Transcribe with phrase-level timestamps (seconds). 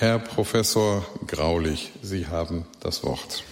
[0.00, 3.44] Herr Professor Graulich, Sie haben das Wort.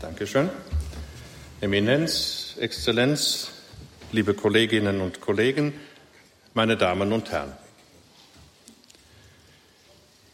[0.00, 0.48] Dankeschön.
[1.60, 3.50] Eminenz, Exzellenz,
[4.12, 5.74] liebe Kolleginnen und Kollegen,
[6.54, 7.56] meine Damen und Herren.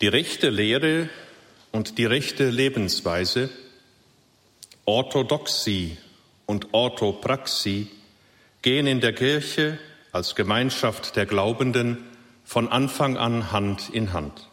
[0.02, 1.08] Die rechte Lehre
[1.72, 3.48] und die rechte Lebensweise,
[4.84, 5.96] Orthodoxie
[6.44, 7.88] und Orthopraxie
[8.60, 9.78] gehen in der Kirche
[10.12, 12.04] als Gemeinschaft der Glaubenden
[12.44, 14.48] von Anfang an Hand in Hand.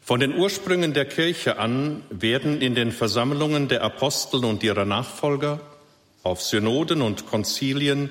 [0.00, 5.60] Von den Ursprüngen der Kirche an werden in den Versammlungen der Apostel und ihrer Nachfolger
[6.22, 8.10] auf Synoden und Konzilien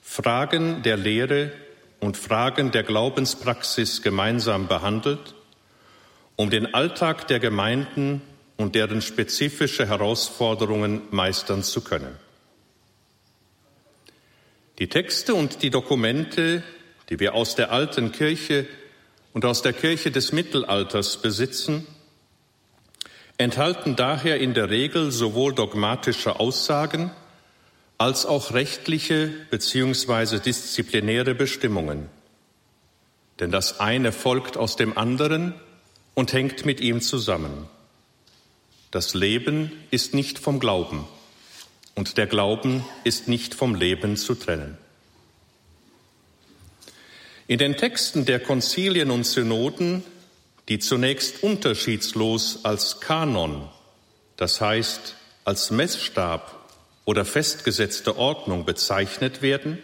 [0.00, 1.52] Fragen der Lehre
[2.00, 5.34] und Fragen der Glaubenspraxis gemeinsam behandelt,
[6.36, 8.22] um den Alltag der Gemeinden
[8.56, 12.16] und deren spezifische Herausforderungen meistern zu können.
[14.78, 16.62] Die Texte und die Dokumente,
[17.08, 18.66] die wir aus der alten Kirche
[19.32, 21.86] und aus der Kirche des Mittelalters besitzen,
[23.38, 27.10] enthalten daher in der Regel sowohl dogmatische Aussagen
[27.96, 30.40] als auch rechtliche bzw.
[30.40, 32.10] disziplinäre Bestimmungen.
[33.40, 35.54] Denn das eine folgt aus dem anderen
[36.14, 37.66] und hängt mit ihm zusammen.
[38.90, 41.06] Das Leben ist nicht vom Glauben
[41.96, 44.78] und der Glauben ist nicht vom Leben zu trennen.
[47.48, 50.04] In den Texten der Konzilien und Synoden,
[50.68, 53.68] die zunächst unterschiedslos als Kanon,
[54.36, 56.70] das heißt als Messstab
[57.04, 59.78] oder festgesetzte Ordnung bezeichnet werden,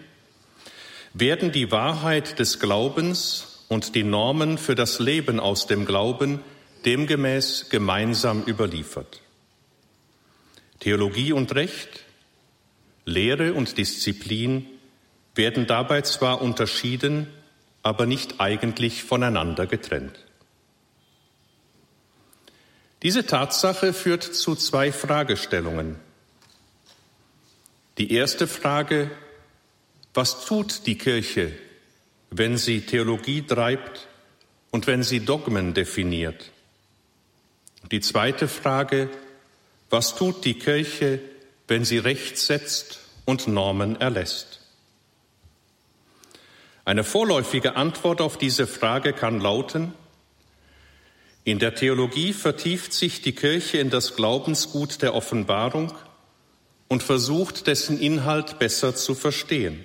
[1.14, 6.40] werden die Wahrheit des Glaubens und die Normen für das Leben aus dem Glauben
[6.84, 9.21] demgemäß gemeinsam überliefert.
[10.82, 12.00] Theologie und Recht,
[13.04, 14.66] Lehre und Disziplin
[15.36, 17.28] werden dabei zwar unterschieden,
[17.84, 20.18] aber nicht eigentlich voneinander getrennt.
[23.04, 26.00] Diese Tatsache führt zu zwei Fragestellungen.
[27.98, 29.08] Die erste Frage,
[30.14, 31.52] was tut die Kirche,
[32.30, 34.08] wenn sie Theologie treibt
[34.72, 36.50] und wenn sie Dogmen definiert?
[37.92, 39.08] Die zweite Frage,
[39.92, 41.20] was tut die Kirche,
[41.68, 44.60] wenn sie Recht setzt und Normen erlässt?
[46.86, 49.92] Eine vorläufige Antwort auf diese Frage kann lauten,
[51.44, 55.92] in der Theologie vertieft sich die Kirche in das Glaubensgut der Offenbarung
[56.88, 59.84] und versucht, dessen Inhalt besser zu verstehen.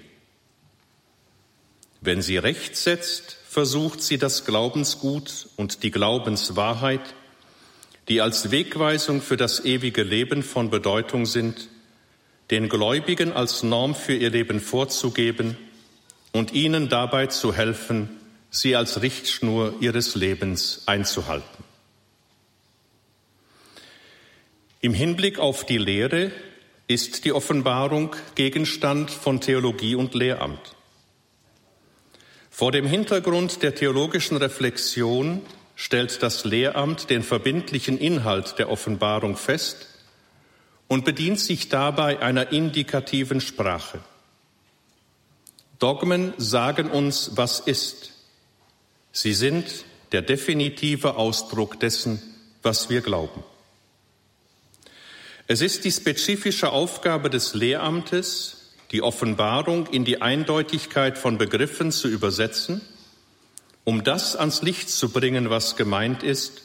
[2.00, 7.02] Wenn sie Recht setzt, versucht sie das Glaubensgut und die Glaubenswahrheit,
[8.08, 11.70] die als Wegweisung für das ewige Leben von Bedeutung sind,
[12.52, 15.58] den Gläubigen als Norm für ihr Leben vorzugeben
[16.32, 18.10] und ihnen dabei zu helfen,
[18.50, 21.64] sie als Richtschnur ihres Lebens einzuhalten.
[24.80, 26.32] Im Hinblick auf die Lehre
[26.88, 30.76] ist die Offenbarung Gegenstand von Theologie und Lehramt.
[32.50, 35.42] Vor dem Hintergrund der theologischen Reflexion
[35.80, 39.88] stellt das Lehramt den verbindlichen Inhalt der Offenbarung fest
[40.88, 44.00] und bedient sich dabei einer indikativen Sprache.
[45.78, 48.14] Dogmen sagen uns, was ist.
[49.12, 52.24] Sie sind der definitive Ausdruck dessen,
[52.64, 53.44] was wir glauben.
[55.46, 62.08] Es ist die spezifische Aufgabe des Lehramtes, die Offenbarung in die Eindeutigkeit von Begriffen zu
[62.08, 62.82] übersetzen,
[63.88, 66.62] um das ans Licht zu bringen, was gemeint ist,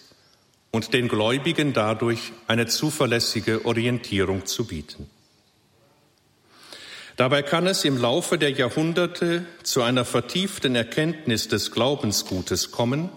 [0.73, 5.09] und den Gläubigen dadurch eine zuverlässige Orientierung zu bieten.
[7.17, 13.09] Dabei kann es im Laufe der Jahrhunderte zu einer vertieften Erkenntnis des Glaubensgutes kommen,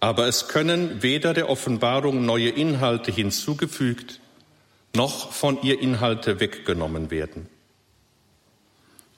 [0.00, 4.18] aber es können weder der Offenbarung neue Inhalte hinzugefügt
[4.96, 7.48] noch von ihr Inhalte weggenommen werden.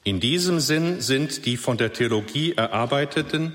[0.04, 3.54] In diesem Sinn sind die von der Theologie erarbeiteten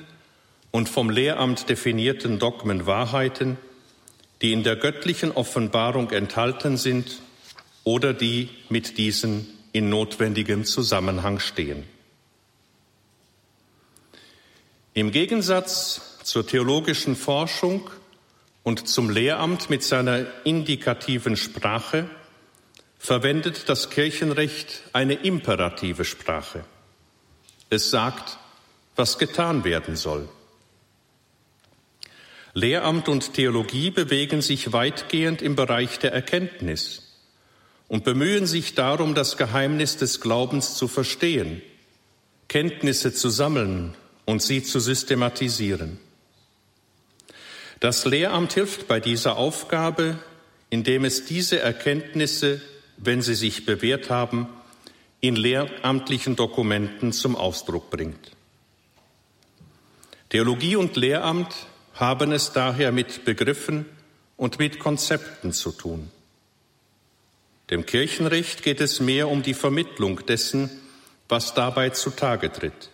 [0.72, 3.58] und vom Lehramt definierten Dogmen Wahrheiten,
[4.42, 7.22] die in der göttlichen Offenbarung enthalten sind
[7.84, 11.84] oder die mit diesen in notwendigem Zusammenhang stehen.
[14.94, 17.90] Im Gegensatz zur theologischen Forschung
[18.64, 22.10] und zum Lehramt mit seiner indikativen Sprache
[23.00, 26.66] verwendet das Kirchenrecht eine imperative Sprache.
[27.70, 28.38] Es sagt,
[28.96, 30.28] was getan werden soll.
[32.54, 37.08] Lehramt und Theologie bewegen sich weitgehend im Bereich der Erkenntnis
[37.88, 41.62] und bemühen sich darum, das Geheimnis des Glaubens zu verstehen,
[42.48, 43.96] Kenntnisse zu sammeln
[44.26, 46.00] und sie zu systematisieren.
[47.80, 50.18] Das Lehramt hilft bei dieser Aufgabe,
[50.70, 52.62] indem es diese Erkenntnisse,
[52.98, 54.48] wenn sie sich bewährt haben,
[55.22, 58.32] in lehramtlichen Dokumenten zum Ausdruck bringt.
[60.30, 61.56] Theologie und Lehramt
[61.96, 63.86] haben es daher mit Begriffen
[64.36, 66.12] und mit Konzepten zu tun.
[67.70, 70.70] Dem Kirchenrecht geht es mehr um die Vermittlung dessen,
[71.28, 72.90] was dabei zutage tritt.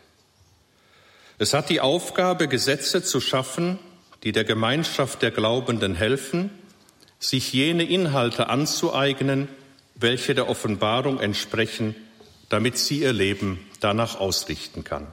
[1.37, 3.77] Es hat die Aufgabe, Gesetze zu schaffen,
[4.23, 6.49] die der Gemeinschaft der Glaubenden helfen,
[7.19, 9.47] sich jene Inhalte anzueignen,
[9.95, 11.95] welche der Offenbarung entsprechen,
[12.49, 15.07] damit sie ihr Leben danach ausrichten kann.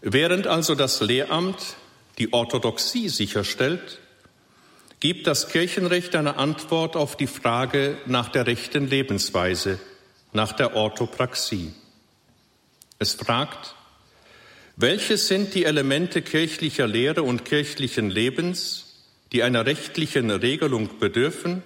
[0.00, 1.76] Während also das Lehramt
[2.18, 4.00] die Orthodoxie sicherstellt,
[5.00, 9.78] gibt das Kirchenrecht eine Antwort auf die Frage nach der rechten Lebensweise,
[10.32, 11.72] nach der Orthopraxie.
[12.98, 13.74] Es fragt,
[14.76, 21.62] welche sind die Elemente kirchlicher Lehre und kirchlichen Lebens, die einer rechtlichen Regelung bedürfen?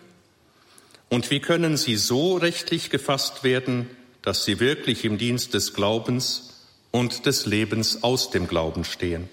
[1.08, 3.88] Und wie können sie so rechtlich gefasst werden,
[4.22, 9.28] dass sie wirklich im Dienst des Glaubens und des Lebens aus dem Glauben stehen.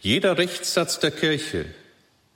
[0.00, 1.66] Jeder Rechtssatz der Kirche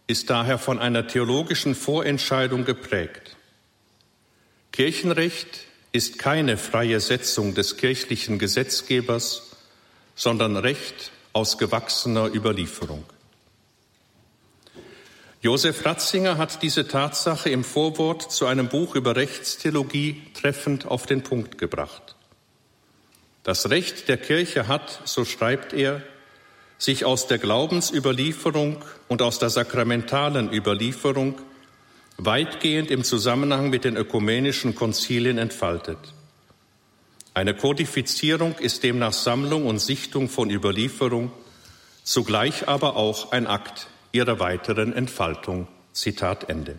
[0.06, 3.36] ist daher von einer theologischen Vorentscheidung geprägt.
[4.72, 9.50] Kirchenrecht ist keine freie Setzung des kirchlichen Gesetzgebers,
[10.14, 13.04] sondern Recht aus gewachsener Überlieferung.
[15.44, 21.22] Josef Ratzinger hat diese Tatsache im Vorwort zu einem Buch über Rechtstheologie treffend auf den
[21.22, 22.16] Punkt gebracht.
[23.42, 26.00] Das Recht der Kirche hat, so schreibt er,
[26.78, 31.38] sich aus der Glaubensüberlieferung und aus der sakramentalen Überlieferung
[32.16, 35.98] weitgehend im Zusammenhang mit den ökumenischen Konzilien entfaltet.
[37.34, 41.32] Eine Kodifizierung ist demnach Sammlung und Sichtung von Überlieferung,
[42.02, 45.68] zugleich aber auch ein Akt ihrer weiteren Entfaltung.
[45.92, 46.78] Zitat Ende.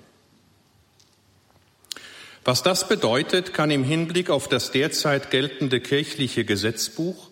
[2.43, 7.29] Was das bedeutet, kann im Hinblick auf das derzeit geltende kirchliche Gesetzbuch,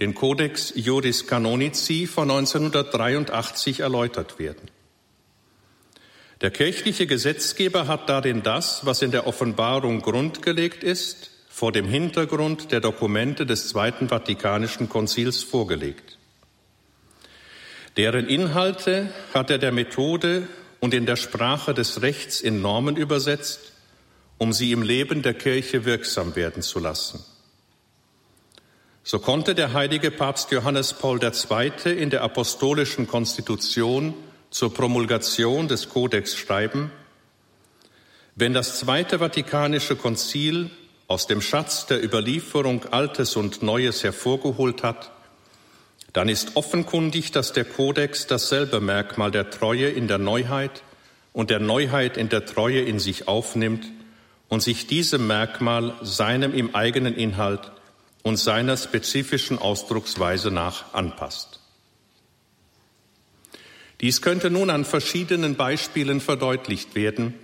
[0.00, 4.70] den Codex Juris Canonici von 1983 erläutert werden.
[6.40, 12.70] Der kirchliche Gesetzgeber hat darin das, was in der Offenbarung grundgelegt ist, vor dem Hintergrund
[12.70, 16.17] der Dokumente des Zweiten Vatikanischen Konzils vorgelegt.
[17.98, 20.48] Deren Inhalte hat er der Methode
[20.80, 23.72] und in der Sprache des Rechts in Normen übersetzt
[24.38, 27.24] um sie im Leben der Kirche wirksam werden zu lassen.
[29.02, 31.92] So konnte der heilige Papst Johannes Paul II.
[31.92, 34.14] in der apostolischen Konstitution
[34.50, 36.90] zur Promulgation des Kodex schreiben,
[38.34, 40.70] wenn das Zweite Vatikanische Konzil
[41.08, 45.10] aus dem Schatz der Überlieferung Altes und Neues hervorgeholt hat,
[46.18, 50.82] dann ist offenkundig, dass der Kodex dasselbe Merkmal der Treue in der Neuheit
[51.32, 53.86] und der Neuheit in der Treue in sich aufnimmt,
[54.48, 57.70] und sich diesem Merkmal seinem im eigenen Inhalt
[58.24, 61.60] und seiner spezifischen Ausdrucksweise nach anpasst.
[64.00, 67.34] Dies könnte nun an verschiedenen Beispielen verdeutlicht werden.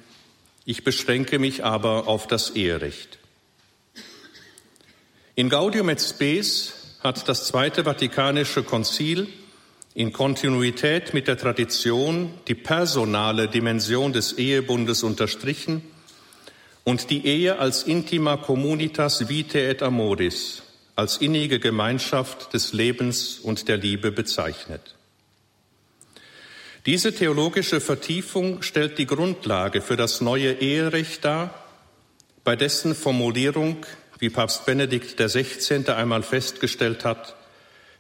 [0.65, 3.21] Ich beschränke mich aber auf das Eherecht.
[5.37, 9.29] In Gaudium et Spes hat das Zweite Vatikanische Konzil
[9.93, 15.83] in Kontinuität mit der Tradition die personale Dimension des Ehebundes unterstrichen
[16.83, 20.63] und die Ehe als intima communitas vitae et amoris,
[20.97, 24.95] als innige Gemeinschaft des Lebens und der Liebe bezeichnet.
[26.87, 31.53] Diese theologische Vertiefung stellt die Grundlage für das neue Eherecht dar,
[32.45, 33.85] bei dessen Formulierung,
[34.19, 35.89] wie Papst Benedikt XVI.
[35.91, 37.37] einmal festgestellt hat,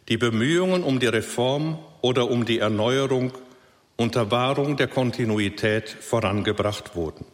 [0.09, 3.33] die Bemühungen um die Reform oder um die Erneuerung
[3.97, 7.25] unter Wahrung der Kontinuität vorangebracht wurden.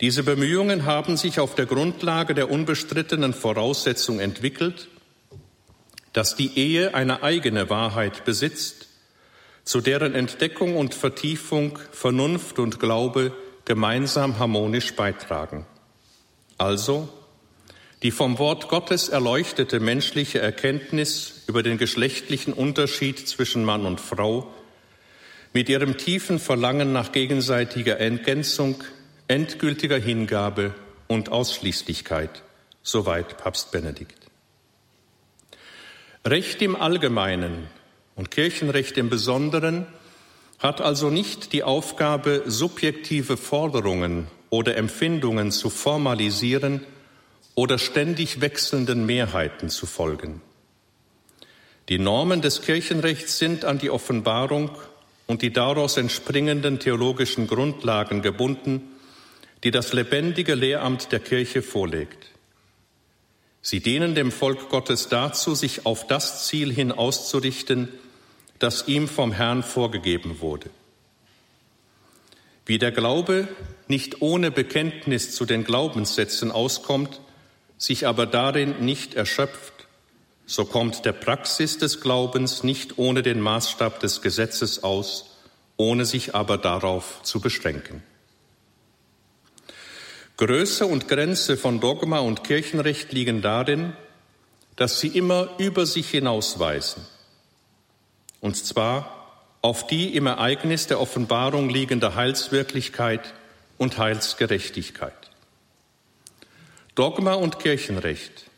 [0.00, 4.88] Diese Bemühungen haben sich auf der Grundlage der unbestrittenen Voraussetzung entwickelt,
[6.12, 8.88] dass die Ehe eine eigene Wahrheit besitzt,
[9.64, 13.32] zu deren Entdeckung und Vertiefung Vernunft und Glaube
[13.64, 15.66] gemeinsam harmonisch beitragen.
[16.58, 17.08] Also
[18.02, 24.52] die vom Wort Gottes erleuchtete menschliche Erkenntnis über den geschlechtlichen Unterschied zwischen Mann und Frau
[25.52, 28.82] mit ihrem tiefen Verlangen nach gegenseitiger Ergänzung
[29.28, 30.74] endgültiger Hingabe
[31.06, 32.42] und Ausschließlichkeit,
[32.82, 34.18] soweit Papst Benedikt.
[36.26, 37.68] Recht im Allgemeinen
[38.16, 39.86] und Kirchenrecht im Besonderen
[40.58, 46.84] hat also nicht die Aufgabe, subjektive Forderungen oder Empfindungen zu formalisieren
[47.54, 50.42] oder ständig wechselnden Mehrheiten zu folgen.
[51.88, 54.70] Die Normen des Kirchenrechts sind an die Offenbarung
[55.26, 58.82] und die daraus entspringenden theologischen Grundlagen gebunden,
[59.64, 62.26] die das lebendige Lehramt der Kirche vorlegt.
[63.62, 67.88] Sie dienen dem Volk Gottes dazu, sich auf das Ziel hin auszurichten,
[68.58, 70.68] das ihm vom Herrn vorgegeben wurde.
[72.64, 73.48] Wie der Glaube
[73.88, 77.20] nicht ohne Bekenntnis zu den Glaubenssätzen auskommt,
[77.76, 79.72] sich aber darin nicht erschöpft,
[80.46, 85.36] so kommt der Praxis des Glaubens nicht ohne den Maßstab des Gesetzes aus,
[85.76, 88.02] ohne sich aber darauf zu beschränken.
[90.36, 93.92] Größe und Grenze von Dogma und Kirchenrecht liegen darin,
[94.76, 97.02] dass sie immer über sich hinausweisen,
[98.40, 99.21] und zwar
[99.62, 103.32] auf die im Ereignis der Offenbarung liegende Heilswirklichkeit
[103.78, 105.14] und Heilsgerechtigkeit.
[106.96, 108.50] Dogma und Kirchenrecht,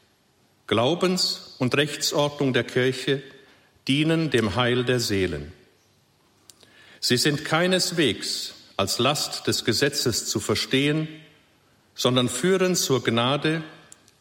[0.67, 3.23] Glaubens- und Rechtsordnung der Kirche
[3.87, 5.53] dienen dem Heil der Seelen.
[7.01, 11.07] Sie sind keineswegs als Last des Gesetzes zu verstehen,
[11.95, 13.63] sondern führen zur Gnade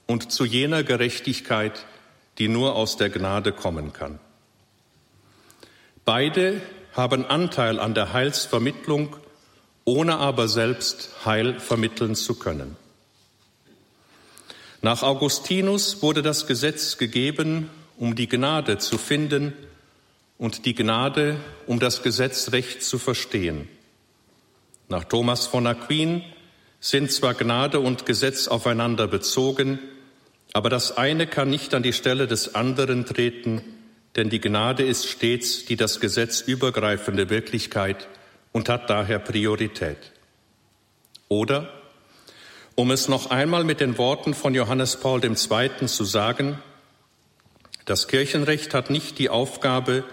[0.06, 1.86] und zu jener Gerechtigkeit,
[2.38, 4.20] die nur aus der Gnade kommen kann.
[6.06, 6.62] Beide
[6.94, 9.16] haben Anteil an der Heilsvermittlung,
[9.86, 12.76] ohne aber selbst Heil vermitteln zu können.
[14.82, 19.54] Nach Augustinus wurde das Gesetz gegeben, um die Gnade zu finden
[20.38, 23.70] und die Gnade, um das Gesetz recht zu verstehen.
[24.90, 26.22] Nach Thomas von Aquin
[26.82, 29.80] sind zwar Gnade und Gesetz aufeinander bezogen,
[30.52, 33.62] aber das eine kann nicht an die Stelle des anderen treten,
[34.16, 38.08] denn die Gnade ist stets die das Gesetz übergreifende Wirklichkeit
[38.52, 39.98] und hat daher Priorität.
[41.28, 41.74] Oder
[42.76, 45.86] um es noch einmal mit den Worten von Johannes Paul II.
[45.86, 46.60] zu sagen,
[47.86, 50.04] das Kirchenrecht hat nicht die Aufgabe,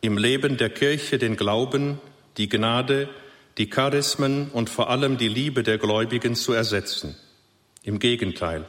[0.00, 2.00] im Leben der Kirche den Glauben,
[2.36, 3.08] die Gnade,
[3.58, 7.16] die Charismen und vor allem die Liebe der Gläubigen zu ersetzen.
[7.82, 8.64] Im Gegenteil.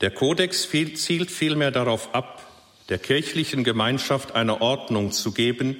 [0.00, 2.37] Der Kodex zielt vielmehr darauf ab,
[2.88, 5.76] der kirchlichen Gemeinschaft eine Ordnung zu geben,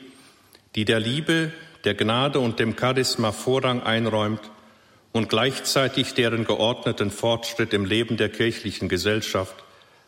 [0.75, 1.53] die der Liebe,
[1.85, 4.43] der Gnade und dem Charisma Vorrang einräumt
[5.13, 9.55] und gleichzeitig deren geordneten Fortschritt im Leben der kirchlichen Gesellschaft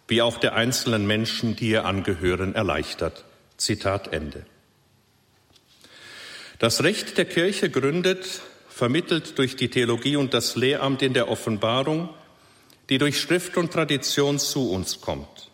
[0.09, 3.25] wie auch der einzelnen Menschen, die ihr angehören, erleichtert.
[3.57, 4.45] Zitat Ende.
[6.59, 12.09] Das Recht der Kirche gründet, vermittelt durch die Theologie und das Lehramt in der Offenbarung,
[12.88, 15.50] die durch Schrift und Tradition zu uns kommt.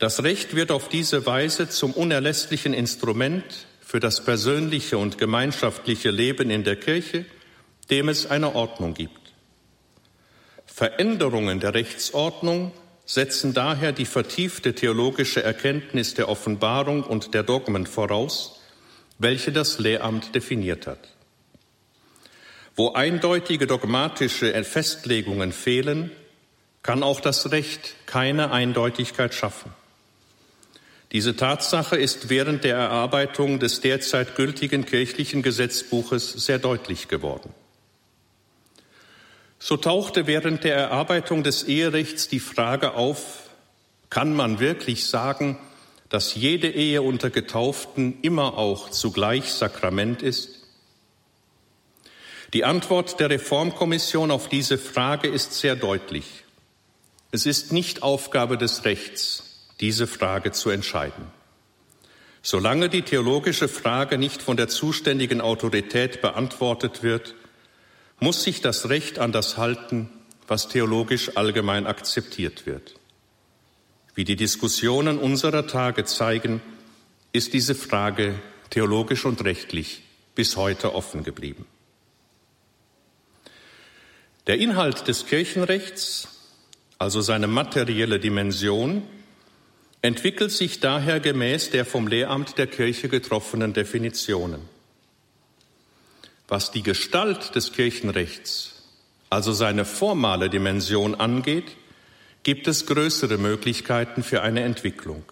[0.00, 3.44] Das Recht wird auf diese Weise zum unerlässlichen Instrument
[3.80, 7.26] für das persönliche und gemeinschaftliche Leben in der Kirche–
[7.90, 9.18] dem es eine Ordnung gibt.
[10.66, 12.72] Veränderungen der Rechtsordnung
[13.04, 18.60] setzen daher die vertiefte theologische Erkenntnis der Offenbarung und der Dogmen voraus,
[19.18, 21.08] welche das Lehramt definiert hat.
[22.76, 26.12] Wo eindeutige dogmatische Festlegungen fehlen,
[26.82, 29.72] kann auch das Recht keine Eindeutigkeit schaffen.
[31.12, 37.52] Diese Tatsache ist während der Erarbeitung des derzeit gültigen kirchlichen Gesetzbuches sehr deutlich geworden.
[39.58, 43.50] So tauchte während der Erarbeitung des Eherechts die Frage auf,
[44.08, 45.58] kann man wirklich sagen,
[46.08, 50.60] dass jede Ehe unter Getauften immer auch zugleich Sakrament ist?
[52.52, 56.44] Die Antwort der Reformkommission auf diese Frage ist sehr deutlich.
[57.30, 59.49] Es ist nicht Aufgabe des Rechts,
[59.80, 61.26] diese Frage zu entscheiden.
[62.42, 67.34] Solange die theologische Frage nicht von der zuständigen Autorität beantwortet wird,
[68.18, 70.10] muss sich das Recht an das halten,
[70.46, 72.94] was theologisch allgemein akzeptiert wird.
[74.14, 76.60] Wie die Diskussionen unserer Tage zeigen,
[77.32, 78.34] ist diese Frage
[78.70, 80.02] theologisch und rechtlich
[80.34, 81.66] bis heute offen geblieben.
[84.46, 86.28] Der Inhalt des Kirchenrechts,
[86.98, 89.02] also seine materielle Dimension,
[90.02, 94.60] entwickelt sich daher gemäß der vom Lehramt der Kirche getroffenen Definitionen.
[96.48, 98.82] Was die Gestalt des Kirchenrechts,
[99.28, 101.76] also seine formale Dimension angeht,
[102.42, 105.24] gibt es größere Möglichkeiten für eine Entwicklung.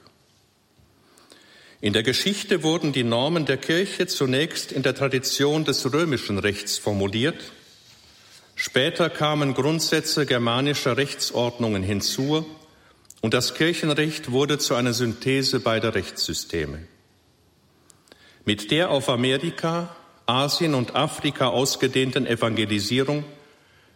[1.80, 6.76] In der Geschichte wurden die Normen der Kirche zunächst in der Tradition des römischen Rechts
[6.76, 7.52] formuliert.
[8.56, 12.44] Später kamen Grundsätze germanischer Rechtsordnungen hinzu
[13.20, 16.86] und das Kirchenrecht wurde zu einer Synthese beider Rechtssysteme.
[18.44, 19.94] Mit der auf Amerika,
[20.26, 23.24] Asien und Afrika ausgedehnten Evangelisierung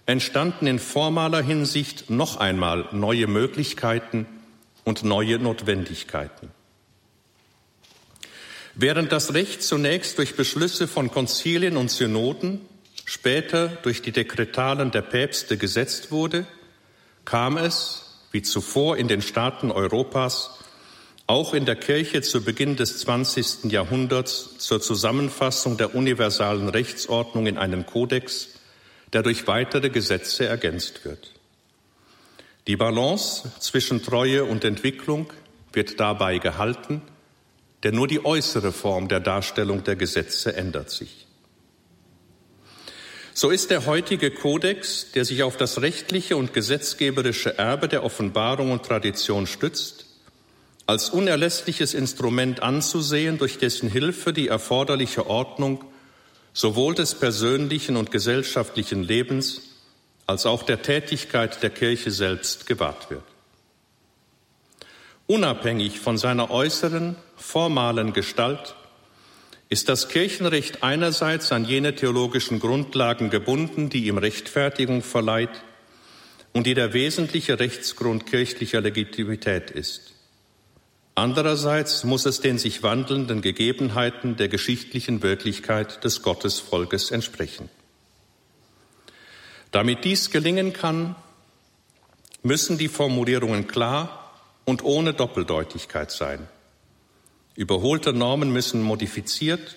[0.07, 4.27] entstanden in formaler Hinsicht noch einmal neue Möglichkeiten
[4.85, 6.51] und neue Notwendigkeiten.
[8.75, 12.63] Während das Recht zunächst durch Beschlüsse von Konzilien und Synoden,
[13.05, 16.47] später durch die Dekretalen der Päpste gesetzt wurde,
[17.25, 18.02] kam es,
[18.33, 20.59] wie zuvor in den Staaten Europas,
[21.27, 23.71] auch in der Kirche zu Beginn des 20.
[23.71, 28.49] Jahrhunderts zur Zusammenfassung der universalen Rechtsordnung in einen Kodex,
[29.13, 31.33] der durch weitere Gesetze ergänzt wird.
[32.67, 35.33] Die Balance zwischen Treue und Entwicklung
[35.73, 37.03] wird dabei gehalten,
[37.83, 41.22] denn nur die äußere Form der Darstellung der Gesetze ändert sich.
[43.35, 48.73] So ist der heutige Kodex, der sich auf das rechtliche und gesetzgeberische Erbe der Offenbarung
[48.73, 50.05] und Tradition stützt,
[50.87, 55.85] als unerlässliches Instrument anzusehen, durch dessen Hilfe die erforderliche Ordnung
[56.53, 59.63] sowohl des persönlichen und gesellschaftlichen Lebens
[60.27, 63.25] als auch der Tätigkeit der Kirche selbst gewahrt wird.
[65.27, 68.75] Unabhängig von seiner äußeren, formalen Gestalt
[69.73, 75.63] ist das Kirchenrecht einerseits an jene theologischen Grundlagen gebunden, die ihm Rechtfertigung verleiht
[76.53, 80.13] und die der wesentliche Rechtsgrund kirchlicher Legitimität ist.
[81.15, 87.71] Andererseits muss es den sich wandelnden Gegebenheiten der geschichtlichen Wirklichkeit des Gottesvolkes entsprechen.
[89.71, 91.17] Damit dies gelingen kann,
[92.43, 94.35] müssen die Formulierungen klar
[94.67, 96.47] und ohne Doppeldeutigkeit sein.
[97.55, 99.77] Überholte Normen müssen modifiziert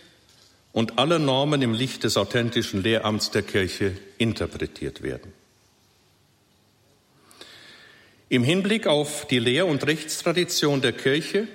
[0.72, 5.34] und alle Normen im Licht des authentischen Lehramts der Kirche interpretiert werden.
[8.28, 11.48] Im Hinblick auf die Lehr- und Rechtstradition der Kirche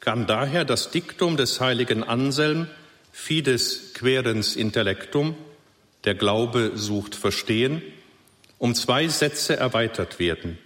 [0.00, 2.68] kann daher das Diktum des heiligen Anselm
[3.10, 5.36] Fides querens intellectum,
[6.04, 7.82] der Glaube sucht Verstehen,
[8.58, 10.58] um zwei Sätze erweitert werden.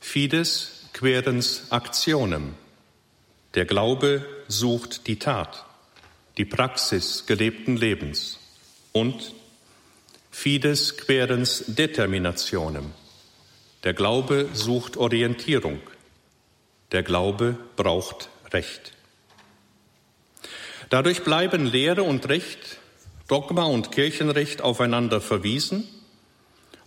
[0.00, 2.54] Fides querens actionem,
[3.54, 5.64] der Glaube sucht die Tat,
[6.38, 8.40] die Praxis gelebten Lebens
[8.92, 9.32] und
[10.30, 12.92] Fides querens determinationem.
[13.84, 15.80] Der Glaube sucht Orientierung.
[16.90, 18.92] Der Glaube braucht Recht.
[20.90, 22.78] Dadurch bleiben Lehre und Recht,
[23.28, 25.88] Dogma und Kirchenrecht aufeinander verwiesen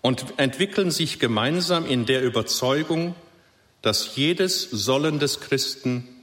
[0.02, 3.16] und entwickeln sich gemeinsam in der Überzeugung,
[3.82, 6.17] dass jedes Sollen des Christen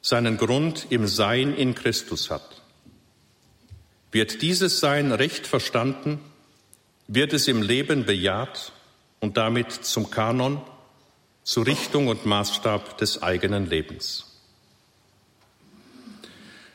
[0.00, 2.62] seinen Grund im Sein in Christus hat.
[4.12, 6.20] Wird dieses Sein recht verstanden,
[7.08, 8.72] wird es im Leben bejaht
[9.20, 10.60] und damit zum Kanon,
[11.42, 14.26] zur Richtung und Maßstab des eigenen Lebens.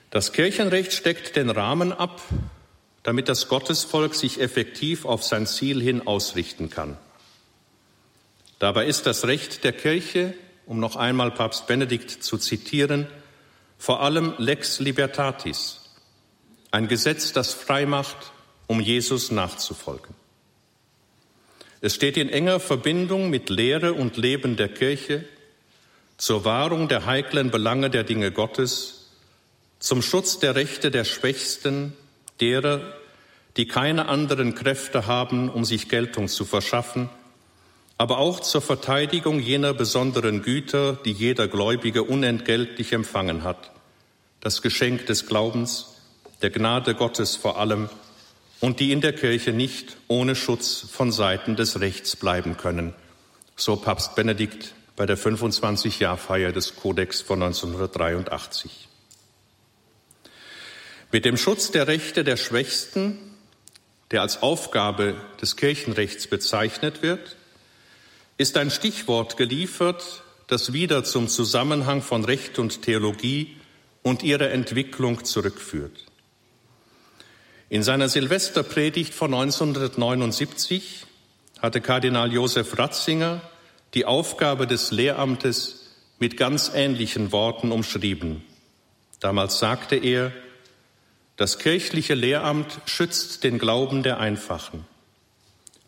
[0.10, 2.22] Das Kirchenrecht steckt den Rahmen ab,
[3.04, 6.98] damit das Gottesvolk sich effektiv auf sein Ziel hin ausrichten kann.
[8.60, 13.08] Dabei ist das Recht der Kirche um noch einmal Papst Benedikt zu zitieren,
[13.78, 15.82] vor allem Lex Libertatis,
[16.72, 18.32] ein Gesetz, das frei macht,
[18.68, 20.16] um Jesus nachzufolgen.
[21.82, 25.26] Es steht in enger Verbindung mit Lehre und Leben der Kirche
[26.18, 29.10] zur Wahrung der heiklen Belange der Dinge Gottes,
[29.80, 31.94] zum Schutz der Rechte der Schwächsten,
[32.40, 32.94] derer,
[33.58, 37.10] die keine anderen Kräfte haben, um sich Geltung zu verschaffen,
[37.98, 43.72] aber auch zur Verteidigung jener besonderen Güter, die jeder Gläubige unentgeltlich empfangen hat,
[44.40, 45.96] das Geschenk des Glaubens,
[46.42, 47.90] der Gnade Gottes vor allem,
[48.60, 52.94] und die in der Kirche nicht ohne Schutz von Seiten des Rechts bleiben können,
[53.56, 58.88] so Papst Benedikt bei der 25-Jahr-Feier des Kodex von 1983.
[61.12, 63.20] Mit dem Schutz der Rechte der Schwächsten,
[64.12, 67.36] der als Aufgabe des Kirchenrechts bezeichnet wird,
[68.44, 73.56] ist ein Stichwort geliefert, das wieder zum Zusammenhang von Recht und Theologie
[74.02, 76.04] und ihrer Entwicklung zurückführt.
[77.70, 81.06] In seiner Silvesterpredigt von 1979
[81.62, 83.40] hatte Kardinal Josef Ratzinger
[83.94, 88.44] die Aufgabe des Lehramtes mit ganz ähnlichen Worten umschrieben.
[89.22, 90.34] Damals sagte er,
[91.38, 94.84] das kirchliche Lehramt schützt den Glauben der Einfachen,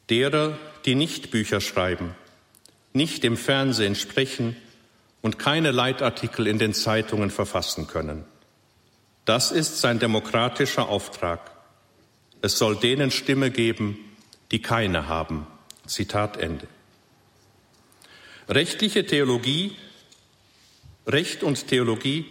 [0.09, 2.15] derer, die nicht Bücher schreiben,
[2.95, 4.55] nicht im Fernsehen sprechen
[5.21, 8.25] und keine Leitartikel in den Zeitungen verfassen können.
[9.25, 11.51] Das ist sein demokratischer Auftrag.
[12.41, 13.97] Es soll denen Stimme geben,
[14.51, 15.47] die keine haben.
[15.87, 16.67] Zitat Ende.
[18.47, 19.75] Rechtliche Theologie,
[21.07, 22.25] Recht und Theologie,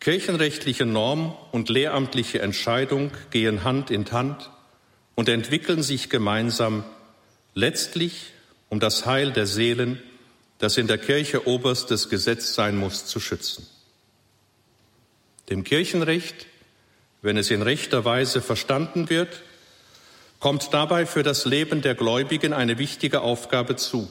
[0.00, 4.50] kirchenrechtliche Norm und lehramtliche Entscheidung gehen Hand in Hand
[5.14, 6.84] und entwickeln sich gemeinsam
[7.54, 8.32] letztlich
[8.68, 10.02] um das Heil der Seelen,
[10.58, 13.66] das in der Kirche oberstes Gesetz sein muss, zu schützen.
[15.50, 16.46] Dem Kirchenrecht,
[17.22, 19.42] wenn es in rechter Weise verstanden wird,
[20.40, 24.08] kommt dabei für das Leben der Gläubigen eine wichtige Aufgabe zu.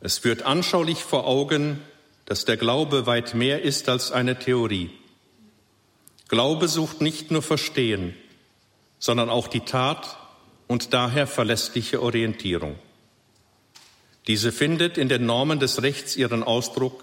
[0.00, 1.80] Es wird anschaulich vor Augen,
[2.24, 4.90] dass der Glaube weit mehr ist als eine Theorie.
[6.28, 8.16] Glaube sucht nicht nur Verstehen,
[8.98, 10.16] sondern auch die Tat
[10.66, 12.76] und daher verlässliche Orientierung.
[14.26, 17.02] Diese findet in den Normen des Rechts ihren Ausdruck,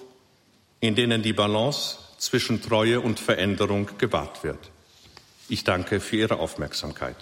[0.80, 4.72] in denen die Balance zwischen Treue und Veränderung gewahrt wird.
[5.50, 7.16] Ich danke für Ihre Aufmerksamkeit.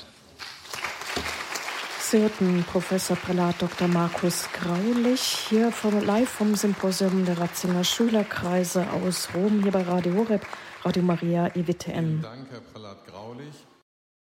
[1.99, 3.87] Sie hörten Professor Prälat Dr.
[3.87, 10.13] Markus Graulich hier vom, live vom Symposium der Ratzinger Schülerkreise aus Rom hier bei Radio
[10.13, 10.45] Horeb,
[10.85, 12.21] Radio Maria EWTN.
[12.21, 13.55] Danke, Herr Prälat Graulich.